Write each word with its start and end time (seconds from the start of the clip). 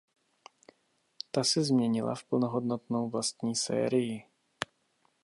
Ta 1.31 1.43
se 1.43 1.63
změnila 1.63 2.15
v 2.15 2.23
plnohodnotnou 2.23 3.09
vlastní 3.09 3.55
sérii. 3.55 4.27